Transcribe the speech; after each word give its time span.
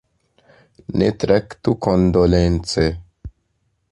Ne 1.01 1.09
traktu 1.23 1.75
kondolence! 1.87 2.87